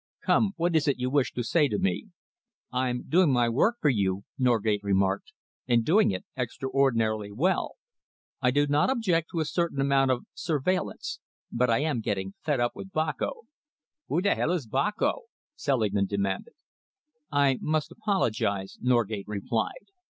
[0.25, 2.07] Come, what is it you wish to say to me?"
[2.71, 5.31] "I am doing my work for you," Norgate remarked,
[5.67, 7.75] "and doing it extraordinarily well.
[8.41, 11.19] I do not object to a certain amount of surveillance,
[11.51, 13.41] but I am getting fed up with Boko."
[14.07, 15.25] "Who the hell is Boko?"
[15.55, 16.55] Selingman demanded.
[17.31, 19.89] "I must apologise," Norgate replied.